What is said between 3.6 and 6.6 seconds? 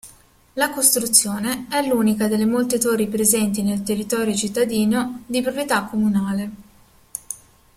nel territorio cittadino di proprietà comunale.